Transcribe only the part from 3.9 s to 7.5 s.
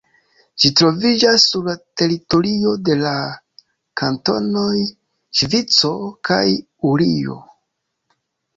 kantonoj Ŝvico kaj Urio.